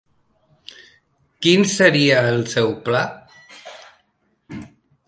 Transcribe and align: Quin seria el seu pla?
Quin 1.47 1.67
seria 1.73 2.25
el 2.31 2.43
seu 2.55 2.73
pla? 2.89 3.05